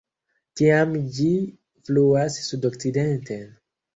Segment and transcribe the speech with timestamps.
[0.61, 1.27] Tiam ĝi
[1.89, 3.45] fluas sudokcidenten.